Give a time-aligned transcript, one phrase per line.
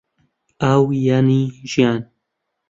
[0.61, 1.41] ئاو یانی
[1.71, 1.99] ژیان